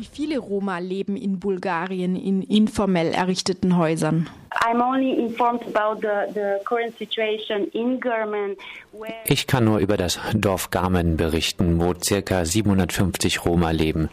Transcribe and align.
Wie 0.00 0.08
viele 0.10 0.38
Roma 0.38 0.78
leben 0.78 1.14
in 1.14 1.40
Bulgarien 1.40 2.16
in 2.16 2.40
informell 2.40 3.12
errichteten 3.12 3.76
Häusern? 3.76 4.30
Ich 9.24 9.46
kann 9.46 9.64
nur 9.64 9.78
über 9.78 9.96
das 9.96 10.18
Dorf 10.34 10.70
Garmen 10.70 11.16
berichten, 11.16 11.80
wo 11.80 11.94
ca. 11.94 12.44
750 12.44 13.44
Roma 13.44 13.70
leben. 13.70 14.08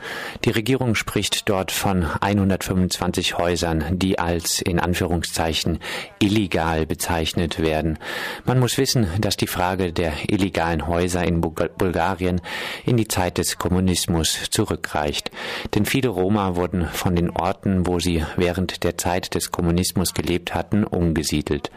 Die 0.45 0.51
Regierung 0.51 0.93
spricht 0.93 1.49
dort 1.49 1.71
von 1.71 2.05
125 2.21 3.39
Häusern, 3.39 3.83
die 3.97 4.19
als 4.19 4.61
in 4.61 4.79
Anführungszeichen 4.79 5.79
illegal 6.19 6.85
bezeichnet 6.85 7.59
werden. 7.59 7.97
Man 8.45 8.59
muss 8.59 8.77
wissen, 8.77 9.07
dass 9.19 9.37
die 9.37 9.47
Frage 9.47 9.91
der 9.91 10.13
illegalen 10.27 10.85
Häuser 10.87 11.23
in 11.23 11.41
Bulgarien 11.41 12.41
in 12.85 12.97
die 12.97 13.07
Zeit 13.07 13.39
des 13.39 13.57
Kommunismus 13.57 14.51
zurückreicht. 14.51 15.31
Denn 15.73 15.87
viele 15.87 16.09
Roma 16.09 16.55
wurden 16.55 16.85
von 16.85 17.15
den 17.15 17.31
Orten, 17.31 17.87
wo 17.87 17.99
sie 17.99 18.23
während 18.35 18.83
der 18.83 18.99
Zeit 18.99 19.33
des 19.33 19.51
Kommunismus 19.51 20.13
gelebt 20.13 20.26
gelebt 20.27 20.53
hatten, 20.53 20.83
umgesiedelt. 20.83 21.71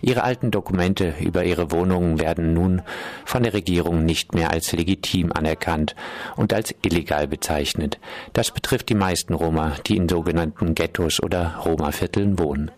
Ihre 0.00 0.22
alten 0.22 0.52
Dokumente 0.52 1.14
über 1.20 1.44
ihre 1.44 1.72
Wohnungen 1.72 2.20
werden 2.20 2.54
nun 2.54 2.82
von 3.24 3.42
der 3.42 3.52
Regierung 3.52 4.04
nicht 4.04 4.32
mehr 4.32 4.50
als 4.50 4.72
legitim 4.72 5.32
anerkannt 5.32 5.96
und 6.36 6.52
als 6.52 6.72
illegal 6.82 7.26
bezeichnet. 7.26 7.98
Das 8.32 8.52
betrifft 8.52 8.88
die 8.88 8.94
meisten 8.94 9.34
Roma, 9.34 9.72
die 9.86 9.96
in 9.96 10.08
sogenannten 10.08 10.74
Ghettos 10.74 11.20
oder 11.20 11.56
Roma-Vierteln 11.64 12.38
wohnen. 12.38 12.70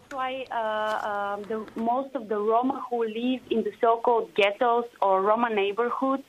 Uh, 0.52 1.36
uh, 1.52 1.80
most 1.80 2.14
of 2.14 2.28
the 2.28 2.34
Roma 2.34 2.82
who 2.90 3.02
in 3.04 3.62
the 3.62 3.72
so-called 3.80 4.34
ghettos 4.34 4.84
or 5.00 5.22
Roma 5.22 5.48
neighborhoods 5.48 6.24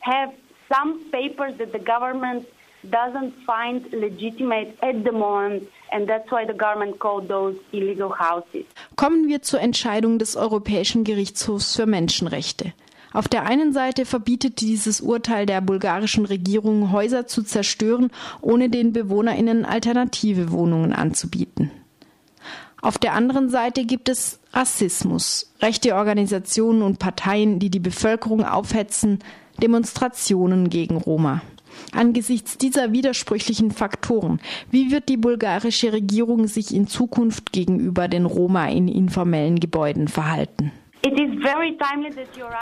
have 0.00 0.32
some 0.72 1.10
papers 1.10 1.56
that 1.58 1.72
the 1.72 1.78
government 1.78 2.46
doesn't 2.90 3.32
find 3.46 3.90
legitimate 3.92 4.76
at 4.82 5.04
the 5.04 5.12
moment 5.12 5.68
and 5.92 6.08
that's 6.08 6.30
why 6.30 6.44
the 6.46 6.56
government 6.56 6.98
called 6.98 7.28
those 7.28 7.56
illegal 7.72 8.10
houses. 8.10 8.64
Kommen 8.96 9.28
wir 9.28 9.42
zur 9.42 9.60
Entscheidung 9.60 10.18
des 10.18 10.36
Europäischen 10.36 11.04
Gerichtshofs 11.04 11.76
für 11.76 11.86
Menschenrechte. 11.86 12.72
Auf 13.12 13.28
der 13.28 13.44
einen 13.44 13.72
Seite 13.72 14.06
verbietet 14.06 14.60
dieses 14.60 15.00
Urteil 15.02 15.44
der 15.44 15.60
bulgarischen 15.60 16.24
Regierung, 16.24 16.92
Häuser 16.92 17.26
zu 17.26 17.42
zerstören, 17.42 18.10
ohne 18.40 18.70
den 18.70 18.92
BewohnerInnen 18.92 19.66
alternative 19.66 20.50
Wohnungen 20.50 20.94
anzubieten. 20.94 21.70
Auf 22.80 22.98
der 22.98 23.12
anderen 23.12 23.50
Seite 23.50 23.84
gibt 23.84 24.08
es 24.08 24.40
Rassismus, 24.52 25.52
rechte 25.60 25.94
Organisationen 25.94 26.82
und 26.82 26.98
Parteien, 26.98 27.58
die 27.58 27.70
die 27.70 27.80
Bevölkerung 27.80 28.44
aufhetzen, 28.44 29.20
Demonstrationen 29.62 30.70
gegen 30.70 30.96
Roma. 30.96 31.42
Angesichts 31.92 32.58
dieser 32.58 32.92
widersprüchlichen 32.92 33.70
Faktoren, 33.70 34.40
wie 34.70 34.90
wird 34.90 35.08
die 35.08 35.16
bulgarische 35.16 35.92
Regierung 35.92 36.46
sich 36.46 36.74
in 36.74 36.86
Zukunft 36.86 37.52
gegenüber 37.52 38.08
den 38.08 38.26
Roma 38.26 38.68
in 38.68 38.88
informellen 38.88 39.60
Gebäuden 39.60 40.08
verhalten? 40.08 40.72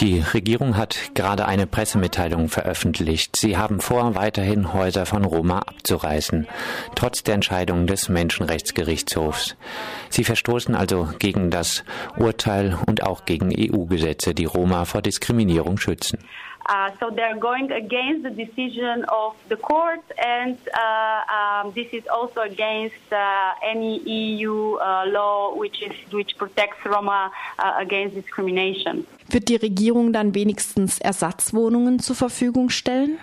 Die 0.01 0.21
Regierung 0.33 0.77
hat 0.77 1.11
gerade 1.15 1.47
eine 1.47 1.67
Pressemitteilung 1.67 2.49
veröffentlicht. 2.49 3.37
Sie 3.37 3.59
haben 3.59 3.81
vor, 3.81 4.15
weiterhin 4.15 4.73
Häuser 4.73 5.05
von 5.05 5.27
Roma 5.27 5.59
abzureißen, 5.59 6.47
trotz 6.95 7.23
der 7.23 7.35
Entscheidung 7.35 7.87
des 7.87 8.09
Menschenrechtsgerichtshofs. 8.09 9.57
Sie 10.09 10.25
verstoßen 10.25 10.75
also 10.75 11.09
gegen 11.19 11.51
das 11.51 11.85
Urteil 12.17 12.79
und 12.87 13.03
auch 13.03 13.27
gegen 13.27 13.53
EU-Gesetze, 13.55 14.35
die 14.35 14.47
Roma 14.47 14.87
vor 14.87 15.03
Diskriminierung 15.03 15.77
schützen. 15.77 16.19
Uh, 16.71 16.93
so 17.01 17.11
they're 17.11 17.37
going 17.37 17.73
against 17.73 18.23
the 18.23 18.31
decision 18.31 19.05
of 19.09 19.35
the 19.49 19.57
court, 19.57 20.05
and 20.23 20.57
uh, 20.73 21.25
um, 21.37 21.73
this 21.73 21.89
is 21.93 22.07
also 22.07 22.43
against 22.43 22.95
uh, 23.11 23.55
any 23.61 23.99
EU 24.09 24.77
uh, 24.77 25.05
law 25.09 25.53
which 25.53 25.83
is 25.83 25.93
which 26.13 26.39
protects 26.39 26.79
Roma 26.87 27.33
uh, 27.59 27.75
against 27.77 28.15
discrimination. 28.15 29.05
Wird 29.33 29.49
die 29.49 29.57
Regierung 29.57 30.13
dann 30.13 30.35
wenigstens 30.35 30.99
Ersatzwohnungen 30.99 32.01
zur 32.01 32.17
Verfügung 32.17 32.69
stellen? 32.69 33.17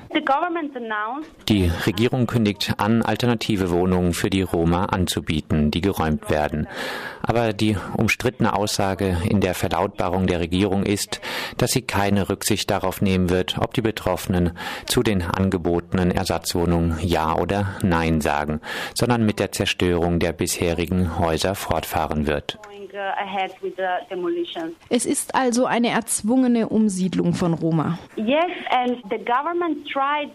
Die 1.50 1.72
Regierung 1.86 2.28
kündigt 2.28 2.76
an, 2.78 3.02
alternative 3.02 3.72
Wohnungen 3.72 4.14
für 4.14 4.30
die 4.30 4.42
Roma 4.42 4.86
anzubieten, 4.86 5.70
die 5.70 5.82
geräumt 5.82 6.30
werden. 6.30 6.68
Aber 7.22 7.52
die 7.52 7.76
umstrittene 7.98 8.54
Aussage 8.54 9.18
in 9.30 9.42
der 9.42 9.54
Verlautbarung 9.54 10.28
der 10.28 10.40
Regierung 10.40 10.84
ist, 10.84 11.20
dass 11.58 11.72
sie 11.72 11.82
keine 11.82 12.30
Rücksicht 12.30 12.70
darauf 12.70 13.02
nehmen 13.02 13.30
wird, 13.30 13.58
ob 13.58 13.74
die 13.74 13.82
Betroffenen 13.82 14.52
zu 14.86 15.04
den 15.04 15.22
angebotenen 15.22 16.12
Ersatzwohnungen 16.12 16.98
Ja 17.02 17.36
oder 17.36 17.76
Nein 17.84 18.22
sagen, 18.22 18.62
sondern 18.94 19.26
mit 19.26 19.40
der 19.40 19.52
Zerstörung 19.52 20.20
der 20.20 20.32
bisherigen 20.32 21.20
Häuser 21.20 21.54
fortfahren 21.54 22.28
wird. 22.28 22.58
Es 24.90 25.06
ist 25.06 25.36
also 25.36 25.66
eine 25.66 25.90
erzwungene 25.98 26.70
Umsiedlung 26.70 27.34
von 27.34 27.56
Roma. 27.56 27.98
Yes, 28.18 28.52
and 28.70 28.98
the 29.10 29.18
government 29.18 29.88
tried 29.92 30.30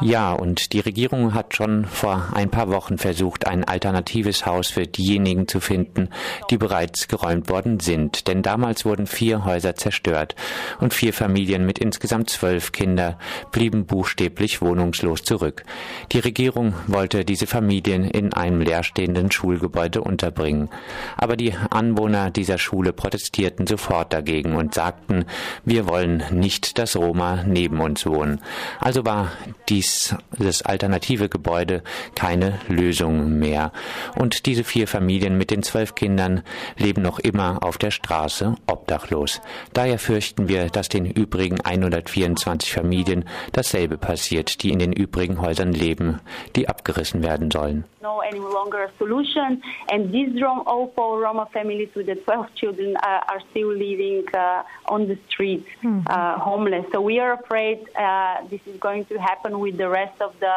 ja, 0.00 0.32
und 0.32 0.72
die 0.72 0.80
Regierung 0.80 1.34
hat 1.34 1.54
schon 1.54 1.84
vor 1.84 2.28
ein 2.34 2.50
paar 2.50 2.68
Wochen 2.70 2.98
versucht, 2.98 3.46
ein 3.46 3.64
alternatives 3.64 4.46
Haus 4.46 4.68
für 4.68 4.86
diejenigen 4.86 5.48
zu 5.48 5.60
finden, 5.60 6.08
die 6.50 6.56
bereits 6.56 7.08
geräumt 7.08 7.48
worden 7.48 7.80
sind. 7.80 8.28
Denn 8.28 8.42
damals 8.42 8.84
wurden 8.84 9.06
vier 9.06 9.44
Häuser 9.44 9.74
zerstört 9.74 10.34
und 10.80 10.94
vier 10.94 11.12
Familien 11.12 11.66
mit 11.66 11.78
insgesamt 11.78 12.30
zwölf 12.30 12.72
Kindern 12.72 13.16
blieben 13.50 13.86
buchstäblich 13.86 14.62
wohnungslos 14.62 15.22
zurück. 15.22 15.64
Die 16.12 16.20
Regierung 16.20 16.74
wollte 16.86 17.24
diese 17.24 17.46
Familien 17.46 18.04
in 18.04 18.32
einem 18.32 18.60
leerstehenden 18.60 19.30
Schulgebäude 19.30 20.00
unterbringen. 20.00 20.70
Aber 21.16 21.36
die 21.36 21.54
Anwohner 21.70 22.30
dieser 22.30 22.58
Schule 22.58 22.92
protestierten 22.92 23.66
sofort 23.66 24.12
dagegen 24.12 24.54
und 24.56 24.74
sagten, 24.74 25.24
wir 25.64 25.88
wollen 25.88 26.22
nicht, 26.30 26.78
dass 26.78 26.96
Roma 26.96 27.42
neben 27.46 27.80
uns 27.80 28.06
wohnen. 28.06 28.40
Also 28.78 29.04
war 29.04 29.32
dies, 29.68 30.14
das 30.38 30.62
alternative 30.62 31.28
Gebäude 31.28 31.82
keine 32.14 32.58
Lösung 32.68 33.38
mehr. 33.38 33.72
Und 34.16 34.46
diese 34.46 34.64
vier 34.64 34.86
Familien 34.86 35.36
mit 35.38 35.50
den 35.50 35.62
zwölf 35.62 35.94
Kindern 35.94 36.42
leben 36.76 37.02
noch 37.02 37.18
immer 37.18 37.62
auf 37.62 37.78
der 37.78 37.90
Straße 37.90 38.54
obdachlos. 38.66 39.40
Daher 39.72 39.98
fürchten 39.98 40.48
wir, 40.48 40.68
dass 40.68 40.88
den 40.88 41.06
übrigen 41.06 41.60
124 41.60 42.72
Familien 42.72 43.24
dasselbe 43.52 43.98
passiert, 43.98 44.62
die 44.62 44.70
in 44.70 44.78
den 44.78 44.92
übrigen 44.92 45.40
Häusern 45.40 45.72
leben, 45.72 46.20
die 46.56 46.68
abgerissen 46.68 47.22
werden 47.22 47.50
sollen. 47.50 47.84
No 48.02 48.20
any 48.20 48.38
longer 48.38 48.84
a 48.84 48.90
solution, 48.96 49.60
and 49.90 50.10
these 50.10 50.40
Roma, 50.40 50.64
Roma 50.96 51.46
families 51.52 51.90
with 51.94 52.06
the 52.06 52.14
12 52.14 52.54
children 52.54 52.96
uh, 52.96 53.20
are 53.28 53.42
still 53.50 53.68
living 53.68 54.24
uh, 54.32 54.62
on 54.86 55.06
the 55.06 55.18
street, 55.28 55.66
hmm. 55.82 56.00
uh, 56.06 56.38
homeless. 56.38 56.86
So 56.92 57.02
we 57.02 57.18
are 57.18 57.34
afraid 57.34 57.86
uh, 57.94 58.38
this 58.48 58.62
is 58.66 58.80
going 58.80 59.04
to 59.06 59.18
happen 59.18 59.60
with 59.60 59.76
the 59.76 59.90
rest 59.90 60.18
of 60.22 60.32
the 60.40 60.54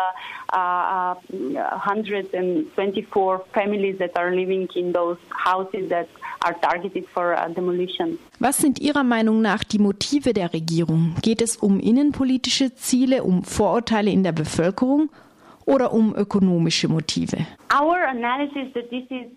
uh, 0.54 1.16
124 1.16 3.36
uh, 3.36 3.40
families 3.54 3.98
that 3.98 4.16
are 4.16 4.34
living 4.34 4.70
in 4.76 4.94
those 4.94 5.18
houses 5.30 5.90
that 5.90 6.08
are 6.46 6.54
targeted 6.54 7.06
for 7.10 7.36
uh, 7.36 7.50
demolition. 7.50 8.20
Was 8.40 8.58
sind 8.58 8.80
Ihrer 8.80 9.04
Meinung 9.04 9.42
nach 9.42 9.66
die 9.66 9.80
Motive 9.80 10.34
der 10.34 10.54
Regierung? 10.54 11.16
Geht 11.22 11.42
es 11.42 11.58
um 11.58 11.82
innenpolitische 11.82 12.74
Ziele, 12.76 13.24
um 13.24 13.44
Vorurteile 13.44 14.12
in 14.12 14.24
der 14.24 14.32
Bevölkerung 14.32 15.10
oder 15.66 15.94
um 15.94 16.14
ökonomische 16.16 16.88
Motive? 16.88 17.46
Our 17.74 18.04
analysis 18.10 18.74
that 18.74 18.90
this 18.90 19.04
is 19.10 19.32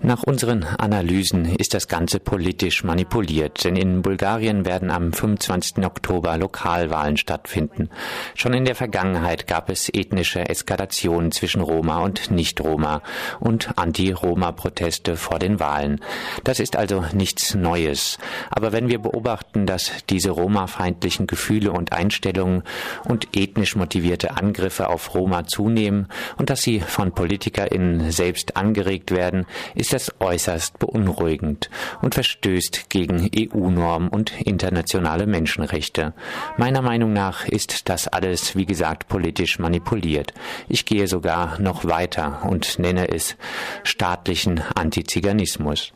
nach 0.00 0.22
unseren 0.22 0.64
Analysen 0.64 1.44
ist 1.56 1.74
das 1.74 1.88
Ganze 1.88 2.20
politisch 2.20 2.82
manipuliert, 2.82 3.64
denn 3.64 3.76
in 3.76 4.02
Bulgarien 4.02 4.64
werden 4.64 4.90
am 4.90 5.12
25. 5.12 5.84
Oktober 5.84 6.38
Lokalwahlen 6.38 7.16
stattfinden. 7.16 7.90
Schon 8.34 8.54
in 8.54 8.64
der 8.64 8.74
Vergangenheit 8.74 9.46
gab 9.46 9.70
es 9.70 9.88
ethnische 9.92 10.48
Eskalationen 10.48 11.32
zwischen 11.32 11.60
Roma 11.60 12.00
und 12.02 12.30
Nicht-Roma 12.30 13.02
und 13.40 13.76
Anti-Roma-Proteste 13.76 15.16
vor 15.16 15.38
den 15.38 15.60
Wahlen. 15.60 16.00
Das 16.44 16.60
ist 16.60 16.76
also 16.76 17.04
nichts 17.12 17.54
Neues. 17.54 18.18
Aber 18.50 18.72
wenn 18.72 18.88
wir 18.88 19.00
beobachten, 19.00 19.66
dass 19.66 19.92
diese 20.08 20.30
Roma-feindlichen 20.30 21.26
Gefühle 21.26 21.72
und 21.72 21.92
Einstellungen 21.92 22.62
und 23.04 23.36
ethnisch 23.36 23.76
motivierte 23.76 24.36
Angriffe 24.36 24.88
auf 24.88 25.14
Roma 25.14 25.44
zunehmen 25.46 26.08
und 26.36 26.50
dass 26.50 26.62
sie 26.62 26.80
von 26.80 27.12
PolitikerInnen 27.12 28.10
selbst 28.10 28.56
angerichtet 28.56 28.87
angeregt 28.88 29.10
werden, 29.10 29.46
ist 29.74 29.92
das 29.92 30.14
äußerst 30.18 30.78
beunruhigend 30.78 31.68
und 32.00 32.14
verstößt 32.14 32.88
gegen 32.88 33.30
EU-Normen 33.36 34.08
und 34.08 34.40
internationale 34.40 35.26
Menschenrechte. 35.26 36.14
Meiner 36.56 36.80
Meinung 36.80 37.12
nach 37.12 37.46
ist 37.46 37.88
das 37.88 38.08
alles, 38.08 38.56
wie 38.56 38.66
gesagt, 38.66 39.08
politisch 39.08 39.58
manipuliert. 39.58 40.32
Ich 40.68 40.86
gehe 40.86 41.06
sogar 41.06 41.60
noch 41.60 41.84
weiter 41.84 42.42
und 42.48 42.78
nenne 42.78 43.08
es 43.08 43.36
staatlichen 43.84 44.62
Antiziganismus. 44.74 45.92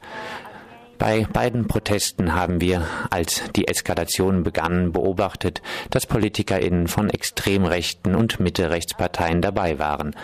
Bei 1.03 1.27
beiden 1.33 1.67
Protesten 1.67 2.33
haben 2.33 2.61
wir, 2.61 2.87
als 3.11 3.43
die 3.57 3.67
Eskalation 3.67 4.45
begann, 4.45 4.93
beobachtet, 4.93 5.61
dass 5.91 6.07
PolitikerInnen 6.07 6.87
von 6.87 7.11
extrem 7.11 7.65
rechten 7.65 8.15
und 8.15 8.39
Mitte-Rechtsparteien 8.39 9.43
dabei 9.43 9.81
waren. 9.81 10.15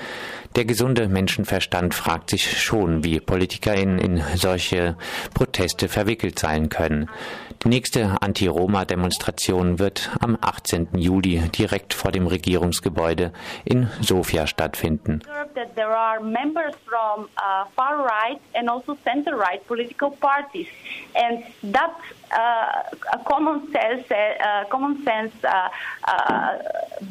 Der 0.54 0.64
gesunde 0.66 1.08
Menschenverstand 1.08 1.94
fragt 1.94 2.30
sich 2.30 2.62
schon, 2.62 3.02
wie 3.02 3.18
PolitikerInnen 3.18 3.98
in 3.98 4.22
solche 4.36 4.96
Proteste 5.34 5.88
verwickelt 5.88 6.38
sein 6.38 6.68
können. 6.68 7.10
Die 7.64 7.68
nächste 7.68 8.16
Anti-Roma-Demonstration 8.20 9.80
wird 9.80 10.10
am 10.20 10.38
18. 10.40 10.90
Juli 10.94 11.40
direkt 11.50 11.92
vor 11.92 12.12
dem 12.12 12.28
Regierungsgebäude 12.28 13.32
in 13.64 13.90
Sofia 14.00 14.46
stattfinden. 14.46 15.20
Uh, 15.26 15.48
also 18.68 18.92
uh, 22.30 22.36
a 23.12 23.18
common 23.24 23.72
sense, 23.72 24.04
uh, 24.10 24.64
common 24.68 25.02
sense 25.04 25.32
uh, 25.42 25.68
uh, 26.06 26.58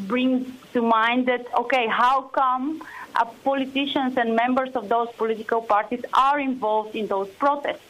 brings 0.08 0.48
to 0.74 0.82
mind 0.82 1.28
that 1.28 1.46
okay, 1.56 1.88
how 1.90 2.22
come 2.32 2.82
uh, 3.16 3.26
politicians 3.44 4.16
and 4.16 4.34
members 4.34 4.74
of 4.76 4.88
those 4.88 5.10
political 5.18 5.62
parties 5.62 6.04
are 6.14 6.40
involved 6.40 6.96
in 6.96 7.08
those 7.08 7.28
protests? 7.38 7.82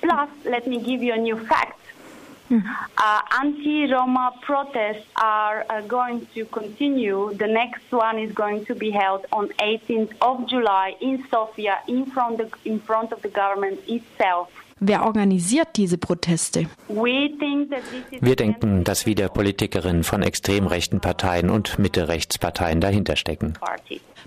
Plus, 0.00 0.28
let 0.44 0.66
me 0.66 0.78
give 0.78 1.02
you 1.02 1.12
a 1.14 1.18
new 1.18 1.36
fact. 1.36 1.80
Uh, 2.50 3.20
anti-Roma 3.40 4.32
protests 4.42 5.06
are 5.16 5.64
uh, 5.70 5.80
going 5.82 6.26
to 6.34 6.44
continue. 6.46 7.32
The 7.34 7.46
next 7.46 7.90
one 7.90 8.18
is 8.18 8.32
going 8.34 8.66
to 8.66 8.74
be 8.74 8.90
held 8.90 9.26
on 9.32 9.48
18th 9.58 10.12
of 10.20 10.46
July 10.48 10.94
in 11.00 11.24
Sofia, 11.30 11.78
in 11.88 12.06
front, 12.06 12.40
of, 12.40 12.52
in 12.64 12.80
front 12.80 13.12
of 13.12 13.22
the 13.22 13.30
government 13.30 13.80
itself. 13.88 14.48
Wer 14.80 15.06
organisiert 15.06 15.76
diese 15.76 15.96
Proteste? 15.98 16.66
Wir 16.88 18.36
denken, 18.36 18.84
dass 18.84 19.06
wieder 19.06 19.28
Politikerinnen 19.28 20.04
von 20.04 20.22
extrem 20.22 20.66
rechten 20.66 21.00
Parteien 21.00 21.48
und 21.48 21.78
Mitte-Rechtsparteien 21.78 22.80
dahinter 22.80 23.16
stecken. 23.16 23.54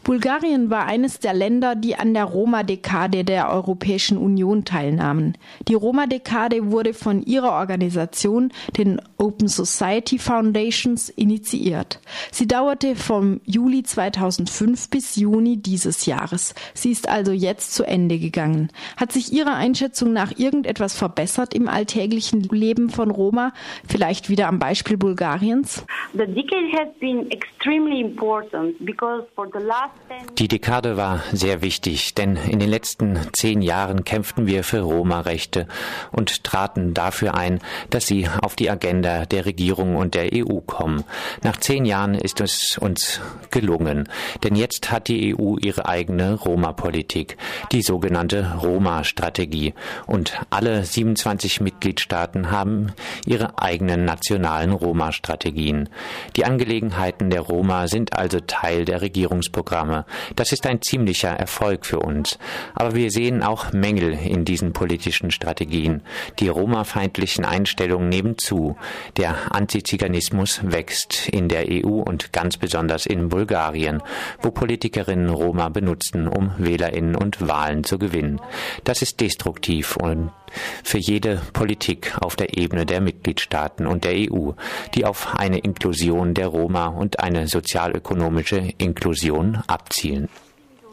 Bulgarien 0.07 0.69
war 0.69 0.85
eines 0.85 1.19
der 1.19 1.33
Länder, 1.33 1.75
die 1.75 1.97
an 1.97 2.13
der 2.13 2.23
Roma-Dekade 2.23 3.25
der 3.25 3.51
Europäischen 3.51 4.17
Union 4.17 4.63
teilnahmen. 4.63 5.37
Die 5.67 5.73
Roma-Dekade 5.73 6.71
wurde 6.71 6.93
von 6.93 7.21
ihrer 7.23 7.51
Organisation, 7.51 8.53
den 8.77 9.01
Open 9.17 9.49
Society 9.49 10.17
Foundations, 10.17 11.09
initiiert. 11.09 11.99
Sie 12.31 12.47
dauerte 12.47 12.95
vom 12.95 13.41
Juli 13.43 13.83
2005 13.83 14.89
bis 14.89 15.17
Juni 15.17 15.57
dieses 15.57 16.05
Jahres. 16.05 16.55
Sie 16.73 16.91
ist 16.91 17.09
also 17.09 17.33
jetzt 17.33 17.73
zu 17.73 17.83
Ende 17.83 18.17
gegangen. 18.17 18.69
Hat 18.95 19.11
sich 19.11 19.33
Ihrer 19.33 19.55
Einschätzung 19.55 20.13
nach 20.13 20.31
irgendetwas 20.37 20.95
verbessert 20.95 21.53
im 21.53 21.67
alltäglichen 21.67 22.43
Leben 22.43 22.89
von 22.89 23.11
Roma? 23.11 23.51
Vielleicht 23.85 24.29
wieder 24.29 24.47
am 24.47 24.57
Beispiel 24.57 24.95
Bulgariens? 24.95 25.85
The 26.13 26.19
decade 26.19 26.71
has 26.79 26.87
been 27.01 27.29
extremely 27.29 27.99
important 27.99 28.73
because 28.85 29.25
for 29.35 29.49
the 29.51 29.59
last 29.59 29.96
die 30.37 30.47
Dekade 30.47 30.97
war 30.97 31.23
sehr 31.31 31.63
wichtig, 31.63 32.13
denn 32.13 32.35
in 32.35 32.59
den 32.59 32.69
letzten 32.69 33.17
zehn 33.33 33.63
Jahren 33.63 34.03
kämpften 34.03 34.45
wir 34.45 34.63
für 34.63 34.81
Roma-Rechte 34.81 35.67
und 36.11 36.43
traten 36.43 36.93
dafür 36.93 37.33
ein, 37.33 37.59
dass 37.89 38.05
sie 38.05 38.27
auf 38.43 38.55
die 38.55 38.69
Agenda 38.69 39.25
der 39.25 39.47
Regierung 39.47 39.95
und 39.95 40.13
der 40.13 40.29
EU 40.33 40.59
kommen. 40.59 41.03
Nach 41.41 41.57
zehn 41.57 41.85
Jahren 41.85 42.13
ist 42.13 42.39
es 42.39 42.77
uns 42.77 43.19
gelungen, 43.49 44.09
denn 44.43 44.55
jetzt 44.55 44.91
hat 44.91 45.07
die 45.07 45.35
EU 45.35 45.57
ihre 45.57 45.87
eigene 45.87 46.35
Roma-Politik, 46.35 47.37
die 47.71 47.81
sogenannte 47.81 48.57
Roma-Strategie. 48.61 49.73
Und 50.05 50.39
alle 50.51 50.83
27 50.83 51.61
Mitgliedstaaten 51.61 52.51
haben 52.51 52.91
ihre 53.25 53.57
eigenen 53.57 54.05
nationalen 54.05 54.71
Roma-Strategien. 54.71 55.89
Die 56.35 56.45
Angelegenheiten 56.45 57.31
der 57.31 57.41
Roma 57.41 57.87
sind 57.87 58.13
also 58.13 58.39
Teil 58.39 58.85
der 58.85 59.01
Regierungsprogramme 59.01 59.76
Maßnahme. 59.77 60.05
Das 60.35 60.51
ist 60.51 60.65
ein 60.65 60.81
ziemlicher 60.81 61.29
Erfolg 61.29 61.85
für 61.85 61.99
uns. 61.99 62.37
Aber 62.73 62.95
wir 62.95 63.11
sehen 63.11 63.43
auch 63.43 63.71
Mängel 63.73 64.13
in 64.13 64.45
diesen 64.45 64.73
politischen 64.73 65.31
Strategien. 65.31 66.01
Die 66.39 66.47
Roma-feindlichen 66.47 67.45
Einstellungen 67.45 68.09
nehmen 68.09 68.37
zu. 68.37 68.77
Der 69.17 69.53
Antiziganismus 69.53 70.61
wächst 70.63 71.29
in 71.29 71.49
der 71.49 71.65
EU 71.69 72.01
und 72.01 72.33
ganz 72.33 72.57
besonders 72.57 73.05
in 73.05 73.29
Bulgarien, 73.29 74.01
wo 74.41 74.51
Politikerinnen 74.51 75.29
Roma 75.29 75.69
benutzen, 75.69 76.27
um 76.27 76.51
Wählerinnen 76.57 77.15
und 77.15 77.47
Wahlen 77.47 77.83
zu 77.83 77.99
gewinnen. 77.99 78.41
Das 78.83 79.01
ist 79.01 79.19
destruktiv 79.19 79.97
und 79.97 80.31
für 80.83 80.97
jede 80.97 81.41
Politik 81.53 82.13
auf 82.21 82.35
der 82.35 82.57
Ebene 82.57 82.85
der 82.85 83.01
Mitgliedstaaten 83.01 83.87
und 83.87 84.03
der 84.03 84.13
EU, 84.13 84.51
die 84.95 85.05
auf 85.05 85.35
eine 85.35 85.59
Inklusion 85.59 86.33
der 86.33 86.47
Roma 86.47 86.87
und 86.87 87.19
eine 87.19 87.47
sozialökonomische 87.47 88.73
Inklusion 88.77 89.63
abzielen. 89.67 90.29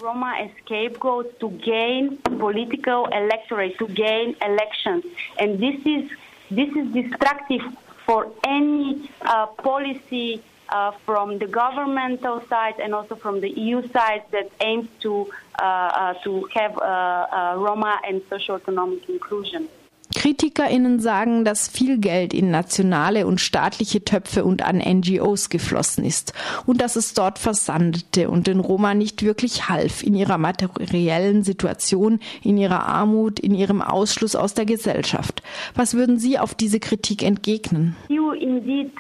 Roma 0.02 0.32
as 0.38 0.50
scapegoats 0.64 1.38
to 1.38 1.48
gain 1.64 2.18
political 2.38 3.06
electorate, 3.10 3.78
to 3.78 3.86
gain 3.86 4.36
elections. 4.44 5.04
And 5.38 5.58
this 5.58 5.76
is, 5.86 6.10
this 6.50 6.68
is 6.76 6.92
destructive 6.92 7.62
for 8.04 8.26
any 8.46 9.08
uh, 9.22 9.46
policy 9.46 10.42
uh, 10.74 10.90
from 11.06 11.38
the 11.38 11.46
governmental 11.46 12.42
side 12.48 12.74
and 12.82 12.94
also 12.94 13.14
from 13.14 13.40
the 13.40 13.48
EU 13.48 13.86
side 13.88 14.24
that 14.32 14.50
aims 14.60 14.88
to, 15.00 15.30
uh, 15.58 15.62
uh, 15.62 16.14
to 16.24 16.48
have 16.54 16.76
uh, 16.78 17.54
Roma 17.56 18.00
and 18.06 18.20
socio-economic 18.28 19.08
inclusion. 19.08 19.68
KritikerInnen 20.14 21.00
sagen, 21.00 21.44
dass 21.44 21.68
viel 21.68 21.98
Geld 21.98 22.34
in 22.34 22.50
nationale 22.50 23.26
und 23.26 23.40
staatliche 23.40 24.04
Töpfe 24.04 24.44
und 24.44 24.62
an 24.62 24.78
NGOs 24.78 25.48
geflossen 25.48 26.04
ist 26.04 26.34
und 26.66 26.80
dass 26.80 26.96
es 26.96 27.14
dort 27.14 27.38
versandete 27.38 28.30
und 28.30 28.46
den 28.46 28.60
Roma 28.60 28.94
nicht 28.94 29.22
wirklich 29.22 29.68
half 29.68 30.02
in 30.02 30.14
ihrer 30.14 30.38
materiellen 30.38 31.42
Situation, 31.42 32.20
in 32.42 32.56
ihrer 32.58 32.86
Armut, 32.86 33.40
in 33.40 33.54
ihrem 33.54 33.82
Ausschluss 33.82 34.36
aus 34.36 34.54
der 34.54 34.66
Gesellschaft. 34.66 35.42
Was 35.74 35.94
würden 35.94 36.18
Sie 36.18 36.38
auf 36.38 36.54
diese 36.54 36.80
Kritik 36.80 37.22
entgegnen? 37.22 37.96
You 38.08 38.32
indeed 38.32 38.92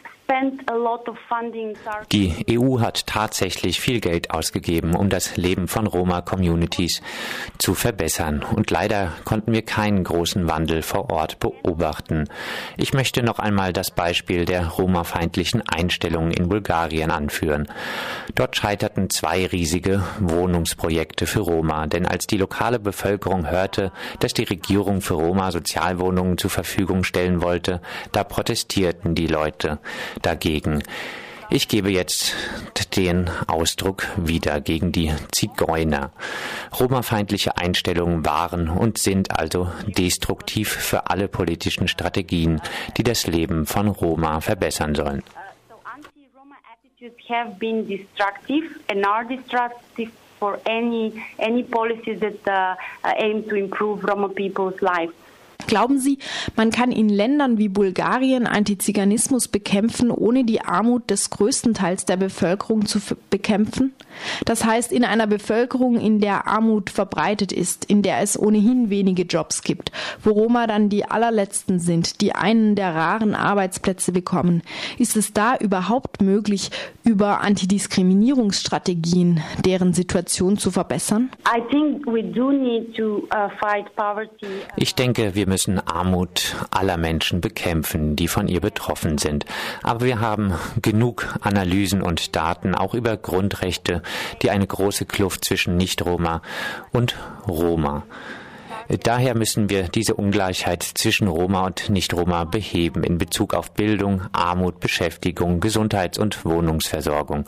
die 2.10 2.58
EU 2.58 2.80
hat 2.80 3.06
tatsächlich 3.06 3.78
viel 3.78 4.00
Geld 4.00 4.30
ausgegeben, 4.30 4.94
um 4.94 5.10
das 5.10 5.36
Leben 5.36 5.68
von 5.68 5.86
Roma-Communities 5.86 7.02
zu 7.58 7.74
verbessern. 7.74 8.42
Und 8.42 8.70
leider 8.70 9.12
konnten 9.24 9.52
wir 9.52 9.62
keinen 9.62 10.02
großen 10.02 10.48
Wandel 10.48 10.82
vor 10.82 11.10
Ort 11.10 11.40
beobachten. 11.40 12.24
Ich 12.78 12.94
möchte 12.94 13.22
noch 13.22 13.38
einmal 13.38 13.74
das 13.74 13.90
Beispiel 13.90 14.46
der 14.46 14.68
Roma-feindlichen 14.68 15.62
Einstellungen 15.68 16.30
in 16.30 16.48
Bulgarien 16.48 17.10
anführen. 17.10 17.68
Dort 18.34 18.56
scheiterten 18.56 19.10
zwei 19.10 19.46
riesige 19.46 20.04
Wohnungsprojekte 20.20 21.26
für 21.26 21.40
Roma, 21.40 21.86
denn 21.86 22.06
als 22.06 22.26
die 22.26 22.38
lokale 22.38 22.78
Bevölkerung 22.78 23.50
hörte, 23.50 23.92
dass 24.20 24.32
die 24.32 24.44
Regierung 24.44 25.02
für 25.02 25.14
Roma 25.14 25.50
Sozialwohnungen 25.50 26.38
zur 26.38 26.50
Verfügung 26.50 27.04
stellen 27.04 27.42
wollte, 27.42 27.82
da 28.12 28.24
protestierten 28.24 29.14
die 29.14 29.26
Leute 29.26 29.78
dagegen. 30.22 30.82
Ich 31.50 31.68
gebe 31.68 31.90
jetzt 31.90 32.34
den 32.96 33.30
Ausdruck 33.46 34.06
wieder 34.16 34.60
gegen 34.60 34.92
die 34.92 35.12
Zigeuner. 35.32 36.10
Roma-feindliche 36.78 37.56
Einstellungen 37.56 38.24
waren 38.24 38.68
und 38.68 38.98
sind 38.98 39.38
also 39.38 39.70
destruktiv 39.86 40.68
für 40.68 41.10
alle 41.10 41.28
politischen 41.28 41.86
Strategien, 41.86 42.60
die 42.96 43.02
das 43.02 43.26
Leben 43.26 43.66
von 43.66 43.88
Roma 43.88 44.40
verbessern 44.40 44.94
sollen. 44.94 45.22
have 47.28 47.58
been 47.58 47.86
destructive 47.86 48.64
and 48.88 49.04
are 49.04 49.24
destructive 49.24 50.10
for 50.38 50.58
any 50.66 51.22
any 51.38 51.62
policies 51.62 52.20
that 52.20 52.48
uh, 52.48 52.76
aim 53.18 53.48
to 53.48 53.54
improve 53.54 54.04
Roma 54.04 54.28
people's 54.28 54.80
life. 54.80 55.12
Glauben 55.66 55.98
Sie, 55.98 56.18
man 56.56 56.70
kann 56.70 56.92
in 56.92 57.08
Ländern 57.08 57.58
wie 57.58 57.68
Bulgarien 57.68 58.46
Antiziganismus 58.46 59.48
bekämpfen, 59.48 60.10
ohne 60.10 60.44
die 60.44 60.60
Armut 60.60 61.10
des 61.10 61.30
größten 61.30 61.74
Teils 61.74 62.04
der 62.04 62.16
Bevölkerung 62.16 62.86
zu 62.86 63.00
bekämpfen? 63.30 63.92
Das 64.44 64.64
heißt, 64.64 64.92
in 64.92 65.04
einer 65.04 65.26
Bevölkerung, 65.26 65.98
in 65.98 66.20
der 66.20 66.46
Armut 66.46 66.90
verbreitet 66.90 67.52
ist, 67.52 67.84
in 67.84 68.02
der 68.02 68.20
es 68.20 68.38
ohnehin 68.38 68.90
wenige 68.90 69.22
Jobs 69.22 69.62
gibt, 69.62 69.90
wo 70.22 70.30
Roma 70.30 70.66
dann 70.66 70.88
die 70.88 71.04
allerletzten 71.04 71.80
sind, 71.80 72.20
die 72.20 72.34
einen 72.34 72.76
der 72.76 72.94
raren 72.94 73.34
Arbeitsplätze 73.34 74.12
bekommen, 74.12 74.62
ist 74.98 75.16
es 75.16 75.32
da 75.32 75.56
überhaupt 75.56 76.22
möglich, 76.22 76.70
über 77.04 77.40
Antidiskriminierungsstrategien 77.40 79.40
deren 79.64 79.92
Situation 79.92 80.58
zu 80.58 80.70
verbessern? 80.70 81.30
Uh, 81.44 81.58
ich 84.76 84.94
denke, 84.94 85.34
wir 85.34 85.43
müssen 85.46 85.78
Armut 85.86 86.56
aller 86.70 86.96
Menschen 86.96 87.40
bekämpfen, 87.40 88.16
die 88.16 88.28
von 88.28 88.48
ihr 88.48 88.60
betroffen 88.60 89.18
sind. 89.18 89.44
Aber 89.82 90.04
wir 90.04 90.20
haben 90.20 90.54
genug 90.82 91.34
Analysen 91.40 92.02
und 92.02 92.36
Daten 92.36 92.74
auch 92.74 92.94
über 92.94 93.16
Grundrechte, 93.16 94.02
die 94.42 94.50
eine 94.50 94.66
große 94.66 95.06
Kluft 95.06 95.44
zwischen 95.44 95.76
Nicht-Roma 95.76 96.42
und 96.92 97.16
Roma 97.48 98.04
Daher 98.88 99.34
müssen 99.36 99.70
wir 99.70 99.88
diese 99.88 100.14
Ungleichheit 100.14 100.82
zwischen 100.82 101.28
Roma 101.28 101.66
und 101.66 101.88
Nicht-Roma 101.88 102.44
beheben 102.44 103.02
in 103.02 103.18
Bezug 103.18 103.54
auf 103.54 103.72
Bildung, 103.72 104.22
Armut, 104.32 104.80
Beschäftigung, 104.80 105.60
Gesundheits- 105.60 106.18
und 106.18 106.44
Wohnungsversorgung. 106.44 107.44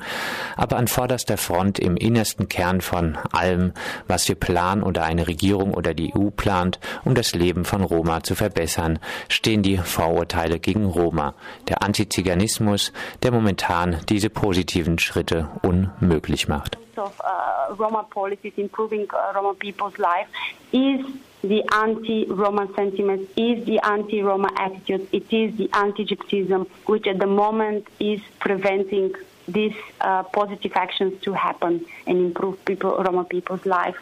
Aber 0.57 0.77
an 0.77 0.89
vorderster 0.89 1.37
Front 1.37 1.79
im 1.79 1.97
innersten 1.97 2.49
Kern 2.49 2.81
von 2.81 3.19
allem, 3.33 3.73
was 4.09 4.29
wir 4.29 4.35
planen 4.35 4.83
oder 4.83 5.05
eine 5.05 5.27
Regierung 5.27 5.75
oder 5.75 5.95
die 5.95 6.15
EU 6.15 6.31
plant, 6.31 6.81
um 7.05 7.15
das 7.15 7.35
Leben 7.35 7.65
von 7.65 7.83
Roma 7.83 8.23
zu 8.23 8.35
verbessern, 8.35 8.99
stehen 9.29 9.63
die 9.63 9.79
Vorurteile 9.79 10.59
gegen 10.59 10.87
Roma, 10.87 11.35
der 11.69 11.83
Antiziganismus, 11.83 12.93
der 13.23 13.33
momentan 13.33 13.99
diese 14.09 14.31
positiven 14.31 14.99
Schritte 14.99 15.49
unmöglich 15.63 16.49
macht. 16.49 16.79
Of, 16.97 17.21
uh, 17.21 17.56
Roma 17.75 18.05
policies 18.05 18.53
improving 18.57 19.07
uh, 19.13 19.33
Roma 19.35 19.55
people's 19.55 19.99
life 19.99 20.29
is 20.73 21.05
the 21.43 21.63
anti-Roma 21.73 22.69
sentiment, 22.75 23.29
is 23.37 23.65
the 23.67 23.79
anti-Roma 23.85 24.51
attitude, 24.57 25.09
it 25.13 25.33
is 25.33 25.57
the 25.57 25.71
anti-Gypsyism, 25.73 26.69
which 26.87 27.07
at 27.07 27.19
the 27.19 27.27
moment 27.27 27.87
is 28.01 28.21
preventing 28.41 29.15
these 29.47 29.75
uh, 30.01 30.25
positive 30.25 30.73
actions 30.75 31.21
to 31.23 31.33
happen 31.33 31.85
and 32.07 32.19
improve 32.19 32.65
people, 32.65 32.97
Roma 32.99 33.25
people's 33.25 33.65
life. 33.65 33.97